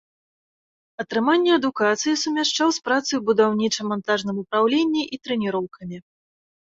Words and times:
Атрыманне 1.01 1.51
адукацыі 1.59 2.13
сумяшчаў 2.21 2.67
з 2.77 2.81
працай 2.89 3.15
у 3.17 3.21
будаўніча-мантажным 3.27 4.35
упраўленні 4.45 5.03
і 5.17 5.21
трэніроўкамі. 5.27 5.97